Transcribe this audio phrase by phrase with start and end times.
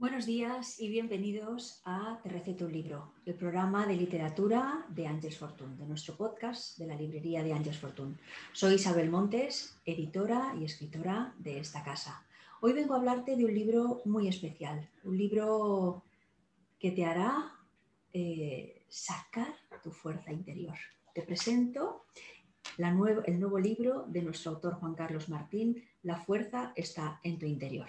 [0.00, 5.36] Buenos días y bienvenidos a Te receto un libro, el programa de literatura de Ángeles
[5.36, 8.16] Fortune, de nuestro podcast de la librería de Ángeles Fortune.
[8.54, 12.24] Soy Isabel Montes, editora y escritora de esta casa.
[12.62, 16.02] Hoy vengo a hablarte de un libro muy especial, un libro
[16.78, 17.52] que te hará
[18.14, 20.78] eh, sacar tu fuerza interior.
[21.14, 22.06] Te presento
[22.78, 27.88] el nuevo libro de nuestro autor Juan Carlos Martín, La fuerza está en tu interior.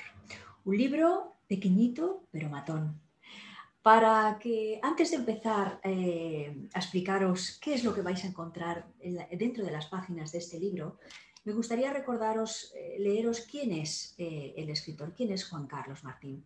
[0.63, 2.99] Un libro pequeñito pero matón.
[3.81, 8.85] Para que antes de empezar eh, a explicaros qué es lo que vais a encontrar
[9.31, 10.99] dentro de las páginas de este libro,
[11.45, 16.45] me gustaría recordaros, eh, leeros quién es eh, el escritor, quién es Juan Carlos Martín.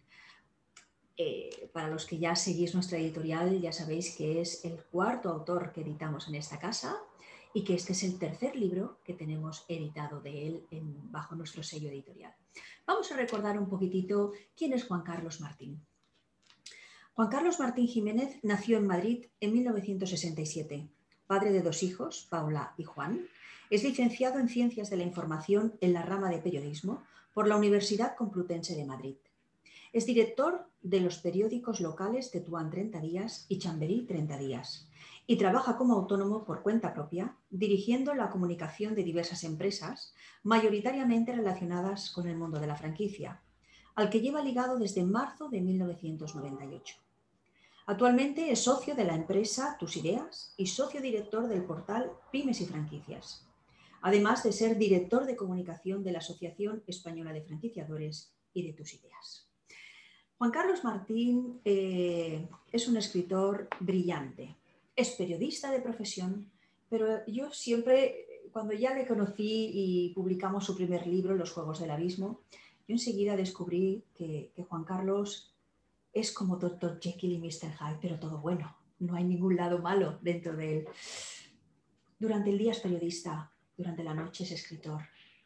[1.74, 5.82] para los que ya seguís nuestra editorial, ya sabéis que es el cuarto autor que
[5.82, 7.02] editamos en esta casa
[7.56, 10.68] y que este es el tercer libro que tenemos editado de él
[11.10, 12.36] bajo nuestro sello editorial.
[12.86, 15.80] Vamos a recordar un poquitito quién es Juan Carlos Martín.
[17.14, 20.90] Juan Carlos Martín Jiménez nació en Madrid en 1967,
[21.28, 23.26] padre de dos hijos, Paula y Juan.
[23.70, 28.18] Es licenciado en Ciencias de la Información en la rama de periodismo por la Universidad
[28.18, 29.16] Complutense de Madrid.
[29.94, 34.90] Es director de los periódicos locales Tetuán 30 días y Chamberí 30 días
[35.28, 42.12] y trabaja como autónomo por cuenta propia, dirigiendo la comunicación de diversas empresas, mayoritariamente relacionadas
[42.12, 43.42] con el mundo de la franquicia,
[43.96, 46.96] al que lleva ligado desde marzo de 1998.
[47.88, 52.66] Actualmente es socio de la empresa Tus Ideas y socio director del portal Pymes y
[52.66, 53.48] Franquicias,
[54.02, 58.94] además de ser director de comunicación de la Asociación Española de Franquiciadores y de Tus
[58.96, 59.50] Ideas.
[60.38, 64.58] Juan Carlos Martín eh, es un escritor brillante,
[64.96, 66.52] es periodista de profesión,
[66.90, 71.92] pero yo siempre, cuando ya le conocí y publicamos su primer libro, Los Juegos del
[71.92, 72.42] Abismo,
[72.88, 75.54] yo enseguida descubrí que, Juan Carlos
[76.14, 77.00] es como Dr.
[77.02, 77.74] Jekyll y Mr.
[77.78, 80.88] Hyde, pero todo bueno, no hay ningún lado malo dentro de él.
[82.20, 85.02] Durante el día es periodista, durante la noche es escritor.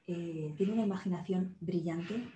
[0.05, 2.27] Eh, tiene una imaginación brillante,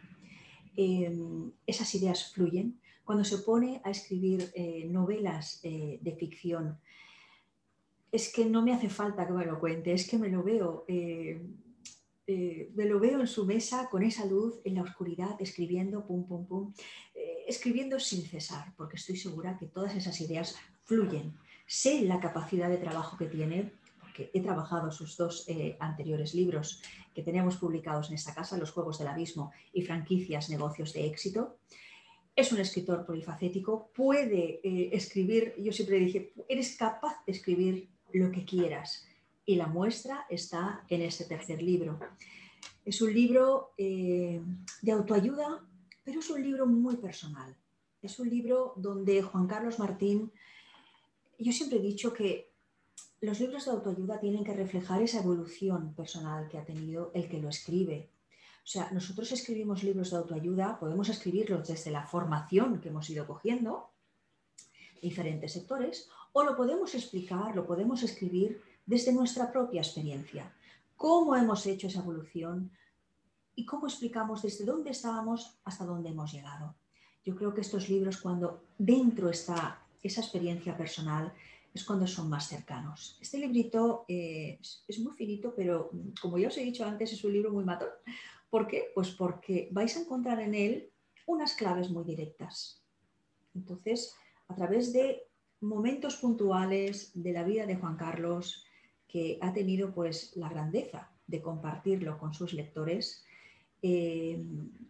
[0.76, 2.80] em, esas ideas fluyen.
[3.04, 6.80] Cuando se pone a escribir eh, novelas eh, de ficción,
[8.14, 10.86] es que no me hace falta que me lo cuente, es que me lo veo,
[10.88, 11.42] eh,
[12.28, 16.28] eh, me lo veo en su mesa con esa luz en la oscuridad, escribiendo, pum,
[16.28, 16.74] pum, pum,
[17.16, 21.34] eh, escribiendo sin cesar, porque estoy segura que todas esas ideas fluyen.
[21.66, 25.48] Sé la capacidad de trabajo que tiene, porque he trabajado sus dos
[25.80, 26.84] anteriores libros
[27.16, 31.58] que tenemos publicados en esta casa, Los Juegos del Abismo y Franquicias, Negocios de Éxito
[32.36, 34.60] es un escritor polifacético, puede
[34.96, 39.06] escribir, yo siempre dije, eres capaz de escribir lo que quieras.
[39.46, 42.00] Y la muestra está en este tercer libro.
[42.86, 44.42] Es un libro eh,
[44.82, 45.66] de autoayuda,
[46.04, 47.56] pero es un libro muy personal.
[48.02, 50.32] Es un libro donde Juan Carlos Martín,
[51.40, 52.52] yo siempre he dicho que
[53.22, 57.40] los libros de autoayuda tienen que reflejar esa evolución personal que ha tenido el que
[57.40, 58.10] lo escribe.
[58.64, 63.26] O sea, nosotros escribimos libros de autoayuda, podemos escribirlos desde la formación que hemos ido
[63.26, 63.92] cogiendo,
[65.02, 70.52] diferentes sectores, o lo podemos explicar, lo podemos escribir desde nuestra propia experiencia.
[70.96, 72.72] Cómo hemos hecho esa evolución
[73.56, 76.76] y cómo explicamos desde dónde estábamos hasta dónde hemos llegado.
[77.24, 81.32] Yo creo que estos libros, cuando dentro está esa experiencia personal,
[81.74, 83.18] es cuando son más cercanos.
[83.22, 87.34] Este librito eh, es muy finito, pero como ya os he dicho antes, es un
[87.34, 87.90] libro muy matón.
[88.50, 88.92] ¿Por qué?
[88.94, 90.92] Pues porque vais a encontrar en él
[91.26, 92.84] unas claves muy directas.
[93.56, 94.16] Entonces,
[94.48, 95.24] a través de
[95.64, 98.66] momentos puntuales de la vida de Juan Carlos
[99.08, 103.24] que ha tenido pues la grandeza de compartirlo con sus lectores,
[103.82, 104.44] eh,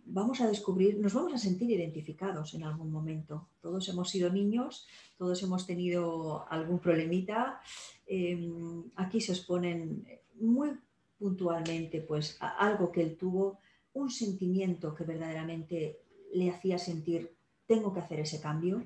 [0.05, 3.49] vamos a descubrir, nos vamos a sentir identificados en algún momento.
[3.61, 7.61] Todos hemos sido niños, todos hemos tenido algún problemita.
[8.07, 8.49] Eh,
[8.95, 10.05] aquí se exponen
[10.39, 10.71] muy
[11.17, 13.59] puntualmente pues algo que él tuvo,
[13.93, 15.99] un sentimiento que verdaderamente
[16.33, 17.35] le hacía sentir
[17.67, 18.83] tengo que hacer ese cambio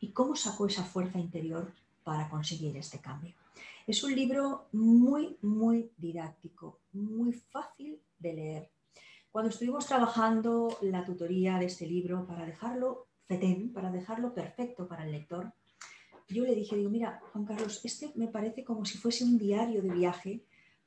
[0.00, 1.72] y cómo sacó esa fuerza interior
[2.04, 3.34] para conseguir este cambio.
[3.86, 8.70] Es un libro muy, muy didáctico, muy fácil de leer.
[9.30, 15.04] Cuando estuvimos trabajando la tutoría de este libro para dejarlo fetén, para dejarlo perfecto para
[15.04, 15.52] el lector,
[16.28, 19.82] yo le dije, digo, mira, Juan Carlos, este me parece como si fuese un diario
[19.82, 20.44] de viaje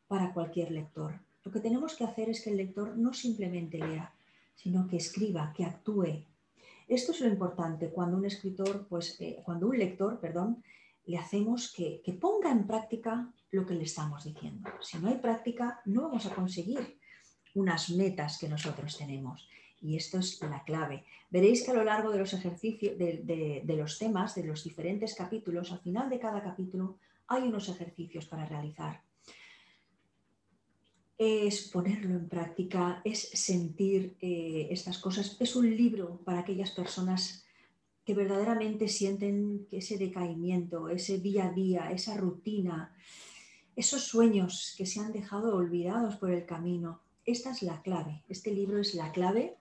[0.07, 1.19] para cualquier lector.
[1.43, 4.13] Lo que tenemos que hacer es que el lector no simplemente lea,
[4.55, 6.25] sino que escriba, que actúe,
[6.87, 10.63] esto es lo importante cuando un escritor, pues, eh, cuando un lector, perdón,
[11.05, 14.69] le hacemos que, ponga en práctica lo que le estamos diciendo.
[14.81, 16.97] Si no hay práctica, no vamos a conseguir
[17.55, 19.47] unas metas que nosotros tenemos.
[19.81, 21.03] Y esto es la clave.
[21.29, 25.71] Veréis que a lo largo de los ejercicios, de, los temas, de los diferentes capítulos,
[25.71, 26.97] al final de cada capítulo
[27.27, 29.01] hay unos ejercicios para realizar.
[31.25, 35.37] Es ponerlo en práctica, es sentir eh, estas cosas.
[35.39, 37.45] Es un libro para aquellas personas
[38.03, 42.93] que verdaderamente sienten ese decaimiento, ese día a día, esa rutina,
[43.73, 46.99] esos sueños que se han dejado olvidados por el camino.
[47.23, 48.25] Esta es la clave.
[48.27, 49.55] Este libro es la clave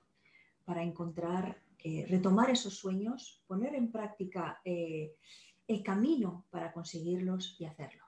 [0.65, 5.15] para encontrar, eh, retomar esos sueños, poner en práctica eh,
[5.69, 8.02] el camino para conseguirlos y hacerlo.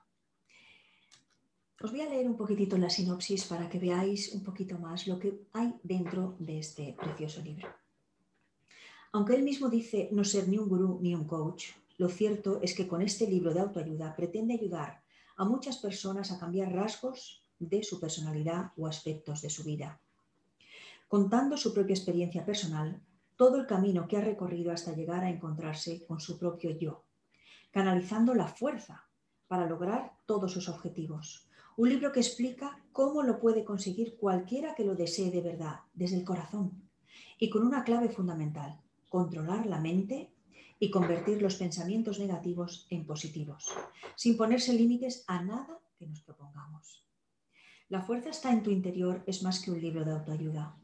[1.83, 5.19] Os voy a leer un poquitito la sinopsis para que veáis un poquito más lo
[5.19, 7.67] que hay dentro de este precioso libro.
[9.11, 11.65] Aunque él mismo dice no ser ni un gurú ni un coach,
[11.97, 15.03] lo cierto es que con este libro de autoayuda pretende ayudar
[15.37, 19.99] a muchas personas a cambiar rasgos de su personalidad o aspectos de su vida
[21.07, 23.01] contando su propia experiencia personal,
[23.35, 27.03] todo el camino que ha recorrido hasta llegar a encontrarse con su propio yo,
[27.71, 29.04] canalizando la fuerza
[29.55, 31.47] para lograr todos sus objetivos.
[31.77, 36.17] Un libro que explica cómo lo puede conseguir cualquiera que lo desee de verdad, desde
[36.17, 36.83] el corazón,
[37.39, 40.29] y con una clave fundamental, controlar la mente
[40.77, 43.73] y convertir los pensamientos negativos en positivos,
[44.17, 47.05] sin ponerse límites a nada que nos propongamos.
[47.87, 50.75] La fuerza está en tu interior es más que un libro de autoayuda.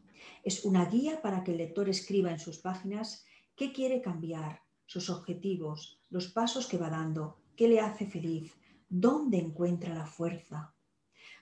[0.45, 3.25] Es una guía para que el lector escriba en sus páginas
[3.57, 8.55] qué quiere cambiar, sus objetivos, los pasos que va dando, qué le hace feliz,
[8.91, 10.75] dónde encuentra la fuerza,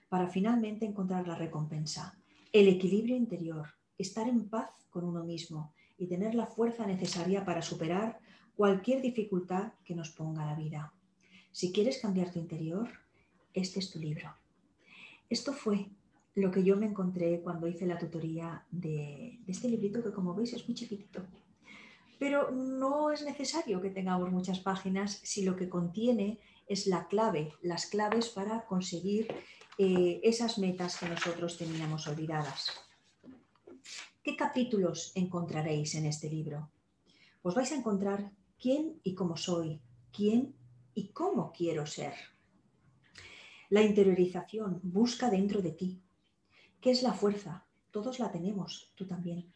[0.08, 2.18] para finalmente encontrar la recompensa,
[2.54, 7.64] el equilibrio interior, estar en paz con uno mismo y tener la fuerza necesaria para
[7.64, 8.20] superar
[8.56, 10.94] cualquier dificultad que nos ponga la vida.
[11.52, 12.88] Si quieres cambiar tu interior,
[13.54, 14.32] este es tu libro.
[15.28, 15.88] Esto fue
[16.36, 20.54] lo que yo me encontré cuando hice la tutoría de, este librito que como veis
[20.54, 21.26] es muy chiquitito.
[22.20, 27.54] Pero no es necesario que tengamos muchas páginas si lo que contiene es la clave,
[27.62, 29.28] las claves para conseguir
[29.78, 32.72] eh, esas metas que nosotros teníamos olvidadas.
[34.24, 36.72] ¿Qué capítulos encontraréis en este libro?
[37.42, 39.82] Pues vais a encontrar quién y cómo soy,
[40.14, 40.56] quién
[40.94, 42.14] y cómo quiero ser.
[43.70, 46.02] La interiorización busca dentro de ti,
[46.82, 47.66] ¿Qué es la fuerza?
[47.92, 49.54] Todos la tenemos, tú también.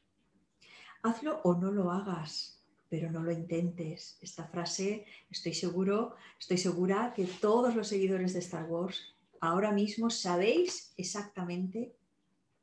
[1.04, 2.62] Hazlo o no lo hagas,
[2.94, 4.19] pero no lo intentes.
[4.22, 10.12] Esta frase, estoy seguro, estoy segura que todos los seguidores de Star Wars ahora mismo
[10.12, 11.95] sabéis exactamente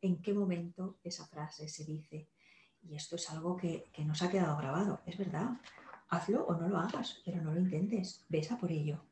[0.00, 2.29] en qué momento esa frase se dice.
[2.88, 5.61] Y esto es algo que, que nos ha quedado grabado, es verdad.
[6.11, 8.25] Hazlo o no lo hagas, pero no lo intentes.
[8.29, 9.03] Besa por ello.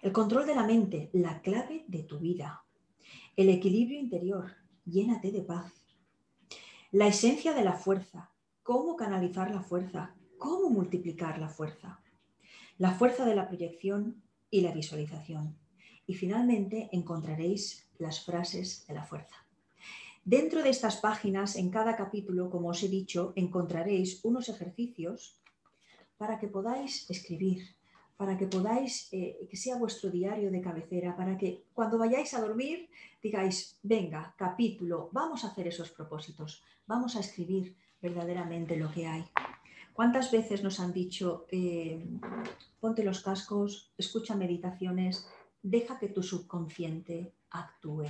[0.00, 2.62] El control de la mente, la clave de tu vida.
[3.34, 4.52] El equilibrio interior,
[4.84, 5.72] llénate de paz.
[6.92, 8.30] La esencia de la fuerza,
[8.62, 12.00] cómo canalizar la fuerza, cómo multiplicar la fuerza.
[12.78, 15.56] La fuerza de la proyección y la visualización.
[16.06, 19.36] Y finalmente encontraréis las frases de la fuerza.
[20.24, 25.38] Dentro de estas páginas, en cada capítulo, como os he dicho, encontraréis unos ejercicios
[26.18, 27.76] para que podáis escribir,
[28.16, 32.40] para que podáis, eh, que sea vuestro diario de cabecera, para que cuando vayáis a
[32.40, 32.88] dormir
[33.22, 39.24] digáis, venga, capítulo, vamos a hacer esos propósitos, vamos a escribir verdaderamente lo que hay.
[39.96, 42.06] ¿Cuántas veces nos han dicho, eh,
[42.80, 45.26] ponte los cascos, escucha meditaciones,
[45.62, 48.04] deja que tu subconsciente actúe?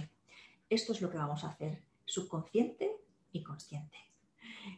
[0.69, 2.91] Esto es lo que vamos a hacer, subconsciente
[3.31, 3.99] y consciente.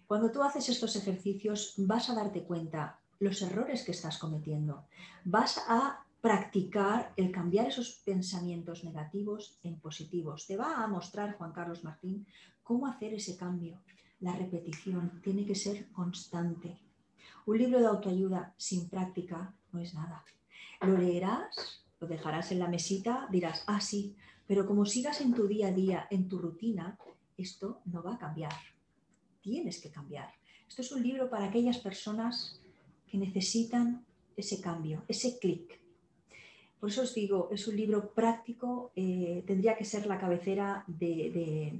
[0.06, 4.84] Cuando tú haces estos ejercicios vas a darte cuenta los errores que estás cometiendo.
[5.24, 10.46] Vas a practicar el cambiar esos pensamientos negativos en positivos.
[10.46, 12.26] Te va a mostrar Juan Carlos Martín
[12.62, 13.80] cómo hacer ese cambio.
[14.20, 16.78] La repetición tiene que ser constante.
[17.46, 20.24] Un libro de autoayuda sin práctica no es nada.
[20.80, 24.16] Lo leerás, lo dejarás en la mesita, dirás, ah, sí,
[24.46, 26.98] pero como sigas en tu día a día, en tu rutina,
[27.36, 28.52] esto no va a cambiar.
[29.40, 30.30] Tienes que cambiar.
[30.68, 32.60] Esto es un libro para aquellas personas
[33.06, 34.04] que necesitan
[34.36, 35.80] ese cambio, ese clic.
[36.78, 41.72] Por eso os digo, es un libro práctico, eh, tendría que ser la cabecera de,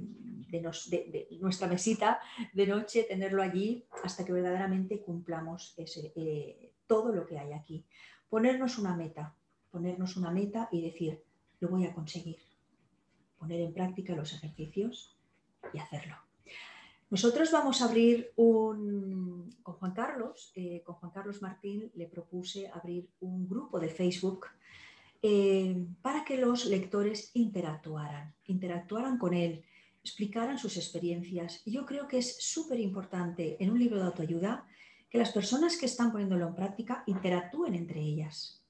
[1.40, 2.21] nuestra mesita
[2.52, 7.85] de noche, tenerlo allí hasta que verdaderamente cumplamos eh, todo lo que hay aquí.
[8.28, 9.37] Ponernos una meta,
[9.71, 11.23] ponernos una meta y decir,
[11.61, 12.38] lo voy a conseguir.
[13.38, 15.17] Poner en práctica los ejercicios
[15.73, 16.17] y hacerlo.
[17.11, 22.69] Nosotros vamos a abrir un, con Juan Carlos, eh, con Juan Carlos Martín le propuse
[22.69, 24.47] abrir un grupo de Facebook
[25.23, 29.65] eh, para que los lectores interactuaran, interactuaran con él.
[30.05, 31.63] explicaran sus experiencias.
[31.67, 34.67] Yo creo que es súper importante en un libro de autoayuda
[35.11, 38.65] que las personas que están poniéndolo en práctica interactúen entre ellas.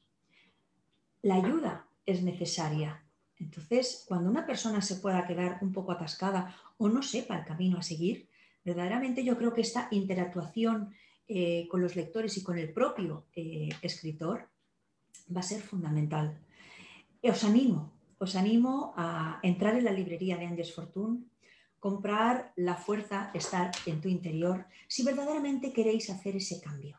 [1.23, 3.05] La ayuda es necesaria.
[3.39, 7.79] Entonces, cuando una persona se pueda quedar un poco atascada o no sepa el camino
[7.79, 8.29] a seguir,
[8.65, 10.95] verdaderamente yo creo que esta interactuación
[11.29, 14.49] eh, con los lectores y con el propio eh, escritor
[15.35, 16.39] va a ser fundamental.
[17.23, 21.25] Os animo, os animo a entrar en la librería de Angels Fortune,
[21.79, 26.99] comprar la fuerza, estar en tu interior, si verdaderamente queréis hacer ese cambio,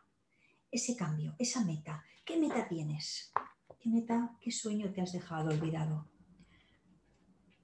[0.71, 2.03] ese cambio, esa meta.
[2.23, 3.31] ¿Qué meta tienes?
[3.79, 6.07] ¿Qué meta, qué sueño te has dejado olvidado?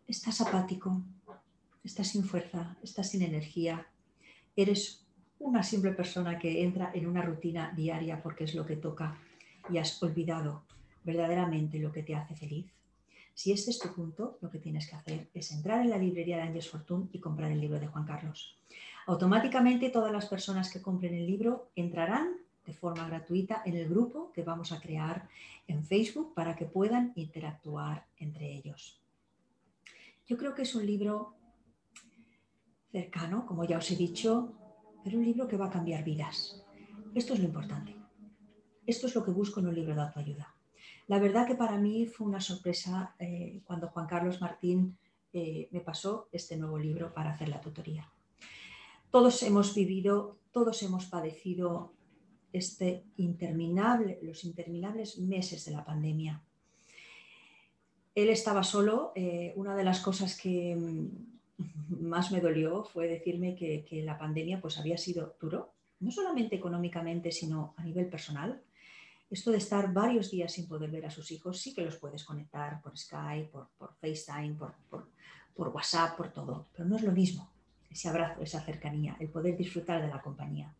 [0.07, 1.03] Estás apático,
[1.83, 3.87] estás sin fuerza, estás sin energía,
[4.55, 5.05] eres
[5.39, 9.19] una simple persona que entra en una rutina diaria porque es lo que toca
[9.69, 10.63] y has olvidado
[11.03, 12.65] verdaderamente lo que te hace feliz.
[13.33, 16.37] Si este es tu punto, lo que tienes que hacer es entrar en la librería
[16.37, 18.57] de Ángeles Fortune y comprar el libro de Juan Carlos.
[19.07, 24.31] Automáticamente todas las personas que compren el libro entrarán de forma gratuita en el grupo
[24.33, 25.27] que vamos a crear
[25.67, 28.99] en Facebook para que puedan interactuar entre ellos.
[30.27, 31.35] Yo creo que es un libro
[32.91, 34.53] cercano, como ya os he dicho,
[35.03, 36.63] pero un libro que va a cambiar vidas.
[37.13, 38.04] Esto es lo importante.
[38.85, 40.55] Esto es lo que busco en un libro de autoayuda.
[41.07, 44.97] La verdad que para mí fue una sorpresa eh, cuando Juan Carlos Martín
[45.33, 48.09] eh, me pasó este nuevo libro para hacer la tutoría.
[49.11, 51.93] Todos hemos vivido, todos hemos padecido
[52.53, 56.41] este interminable, los interminables meses de la pandemia.
[58.13, 59.11] Él estaba solo.
[59.15, 64.17] Eh, una de las cosas que mm, más me dolió fue decirme que, que la
[64.17, 68.61] pandemia pues, había sido duro, no solamente económicamente, sino a nivel personal
[69.29, 72.23] esto de estar varios días sin poder ver a sus hijos, sí que los puedes
[72.23, 74.55] conectar por Skype, por, FaceTime,
[74.89, 77.49] por, WhatsApp, por todo, pero no es lo mismo
[77.89, 80.73] ese abrazo, esa cercanía, el poder disfrutar de la compañía.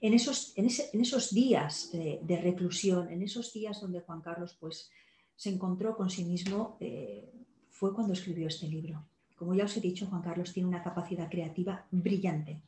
[0.00, 4.90] En esos, en, esos días de, reclusión, en esos días donde Juan Carlos pues,
[5.36, 7.30] se encontró con sí mismo, eh,
[7.68, 9.04] fue cuando escribió este libro.
[9.36, 12.62] Como ya os he dicho, Juan Carlos tiene una capacidad creativa brillante.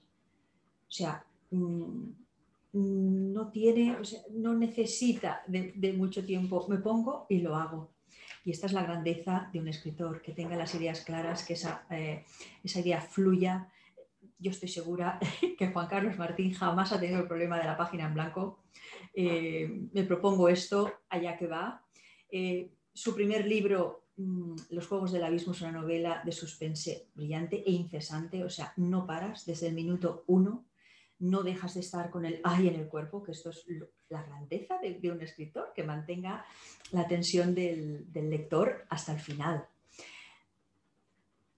[0.88, 2.10] O sea, mm,
[2.72, 3.96] no tiene,
[4.32, 6.66] no necesita de, mucho tiempo.
[6.68, 7.92] Me pongo y lo hago.
[8.44, 11.84] Y esta es la grandeza de un escritor, que tenga las ideas claras, que esa,
[11.90, 12.24] eh,
[12.64, 13.68] esa idea fluya.
[14.38, 15.18] Yo estoy segura
[15.58, 18.60] que Juan Carlos Martín jamás ha tenido el problema de la página en blanco.
[19.12, 21.84] Eh, me propongo esto, allá que va.
[22.30, 27.62] Eh, su primer libro, mm, Los Juegos del Abismo, es una novela de suspense brillante
[27.66, 30.69] e incesante, o sea, no paras desde el minuto uno
[31.20, 33.64] no dejas de estar con el ay en el cuerpo, que esto es
[34.08, 36.44] la grandeza de, un escritor, que mantenga
[36.92, 39.66] la atención del, lector hasta el final.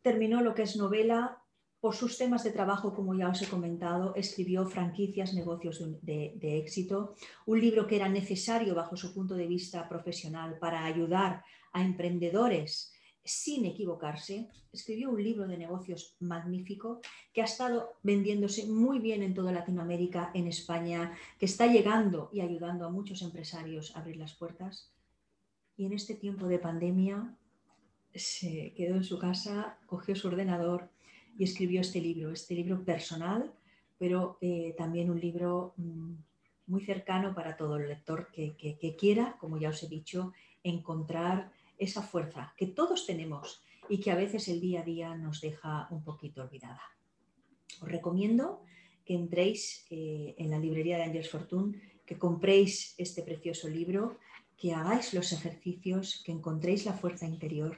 [0.02, 1.38] Terminó lo que es novela.
[1.80, 6.58] Por sus temas de trabajo, como ya os he comentado, escribió Franquicias, Negocios de, de
[6.58, 11.82] éxito, un libro que era necesario bajo su punto de vista profesional para ayudar a
[11.82, 12.91] emprendedores
[13.24, 17.00] sin equivocarse, escribió un libro de negocios magnífico
[17.32, 22.40] que ha estado vendiéndose muy bien en toda Latinoamérica, en España, que está llegando y
[22.40, 24.90] ayudando a muchos empresarios a abrir las puertas.
[25.76, 27.36] Y en este tiempo de pandemia
[28.14, 30.90] se quedó en su casa, cogió su ordenador
[31.38, 33.52] y escribió este libro, este libro personal,
[33.98, 36.14] pero eh, también un libro mm,
[36.66, 41.52] muy cercano para todo el lector que, que quiera, como ya os he dicho, encontrar
[41.82, 45.88] esa fuerza que todos tenemos y que a veces el día a día nos deja
[45.90, 46.82] un poquito olvidada.
[47.80, 48.62] Os recomiendo
[49.04, 54.18] que entréis eh, en la librería de Angels Fortune, que compréis este precioso libro,
[54.56, 57.76] que hagáis los ejercicios, que encontréis la fuerza interior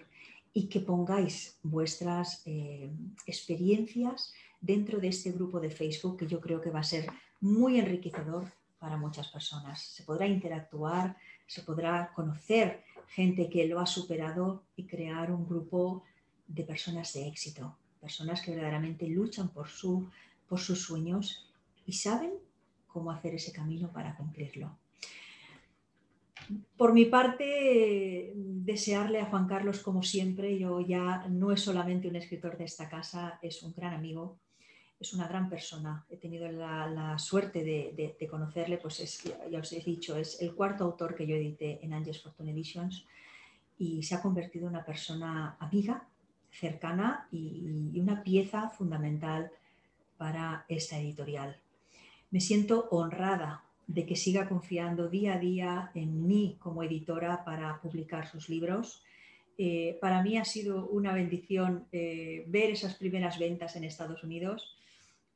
[0.52, 2.90] y que pongáis vuestras eh,
[3.26, 7.06] experiencias dentro de este grupo de Facebook que yo creo que va a ser
[7.40, 9.80] muy enriquecedor para muchas personas.
[9.80, 16.04] Se podrá interactuar, se podrá conocer gente que lo ha superado y crear un grupo
[16.46, 20.08] de personas de éxito, personas que verdaderamente luchan por, su,
[20.48, 21.50] por sus sueños
[21.86, 22.32] y saben
[22.86, 24.76] cómo hacer ese camino para cumplirlo.
[26.76, 32.16] Por mi parte, desearle a Juan Carlos, como siempre, yo ya no es solamente un
[32.16, 34.38] escritor de esta casa, es un gran amigo,
[35.04, 36.04] es una gran persona.
[36.08, 40.84] He tenido la, suerte de, conocerle, pues es, ya os he dicho, es el cuarto
[40.84, 43.04] autor que yo edité en Angels Fortune Editions
[43.78, 46.08] y se ha convertido en una persona amiga,
[46.50, 49.50] cercana y, una pieza fundamental
[50.16, 51.56] para esta editorial.
[52.30, 57.80] Me siento honrada de que siga confiando día a día en mí como editora para
[57.82, 59.04] publicar sus libros
[59.56, 64.76] Eh, para mí ha sido una bendición eh, ver esas primeras ventas en Estados Unidos.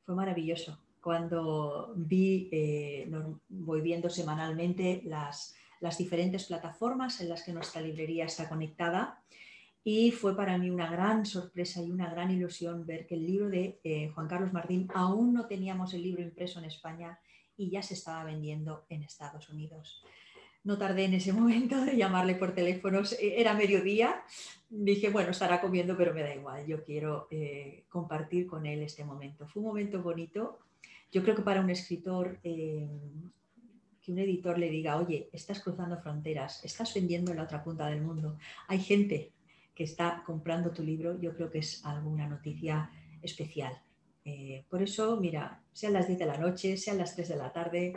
[0.09, 0.79] Fue maravilloso.
[1.03, 3.07] Cuando vi, eh,
[3.47, 9.21] voy viendo semanalmente las, las diferentes plataformas en las que nuestra librería está conectada
[9.83, 13.49] y fue para mí una gran sorpresa y una gran ilusión ver que el libro
[13.49, 17.19] de Juan Carlos Martín, aún no teníamos el libro impreso en España
[17.55, 20.03] y ya se estaba vendiendo en Estados Unidos
[20.63, 24.23] no tardé en ese momento de llamarle por teléfono, era mediodía,
[24.69, 29.03] dije, bueno, estará comiendo, pero me da igual, yo quiero eh, compartir con él este
[29.03, 29.47] momento.
[29.47, 30.59] Fue un momento bonito,
[31.11, 32.87] yo creo que para un escritor, eh,
[34.01, 37.87] que un editor le diga, oye, estás cruzando fronteras, estás vendiendo en la otra punta
[37.87, 38.37] del mundo,
[38.67, 39.33] hay gente
[39.73, 43.81] que está comprando tu libro, yo creo que es alguna noticia especial.
[44.31, 47.51] Eh, por eso, mira, sean las 10 de la noche, sean las 3 de la
[47.51, 47.93] tarde,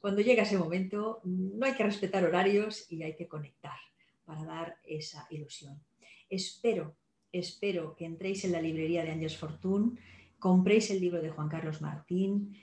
[0.00, 3.78] cuando llega ese momento no hay que respetar horarios y hay que conectar
[4.24, 5.80] para dar esa ilusión.
[6.28, 6.96] Espero,
[7.30, 9.96] espero que entréis en la librería de Ángeles Fortune,
[10.40, 12.56] compréis el libro de Juan Carlos Martín,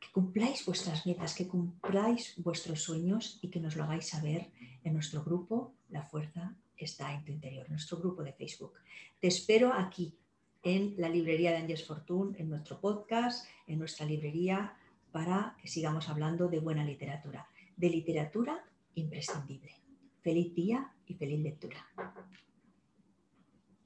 [0.00, 4.50] que cumpláis vuestras metas, que cumpláis vuestros sueños y que nos lo hagáis saber
[4.82, 8.74] en nuestro grupo La Fuerza está en tu interior, nuestro grupo de Facebook.
[9.20, 10.16] Te espero aquí
[10.62, 14.74] en la librería de Ángeles Fortune, en nuestro podcast, en nuestra librería
[15.12, 19.74] para que sigamos hablando de buena literatura, de literatura imprescindible.
[20.22, 21.86] Feliz día y feliz lectura.